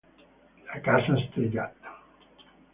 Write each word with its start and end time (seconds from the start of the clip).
La 0.71 0.81
casa 0.81 1.15
stregata 1.27 1.91